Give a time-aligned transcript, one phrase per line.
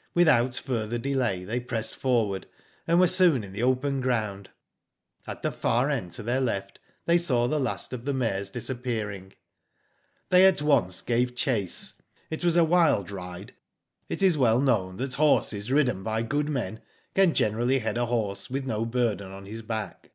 [0.00, 2.46] '* Without further delay they pressed forward,
[2.86, 4.50] and were soon in the open ground.
[5.26, 9.32] At the far end to their left they saw the last of the mares disappearing.
[10.28, 11.94] '*They at once gave chase.
[12.28, 13.54] It was a wild ride«
[14.10, 16.82] It is well known that horses ridden by good men
[17.14, 20.10] can generally head a horse with no burden on his back.